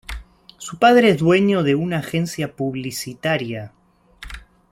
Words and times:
Su 0.57 0.79
padre 0.79 1.11
es 1.11 1.19
dueño 1.19 1.61
de 1.61 1.75
una 1.75 1.99
agencia 1.99 2.55
publicitaria. 2.55 3.71